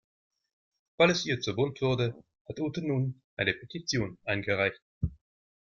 [0.97, 2.15] Weil es ihr zu bunt wurde,
[2.49, 4.81] hat Ute nun eine Petition eingereicht.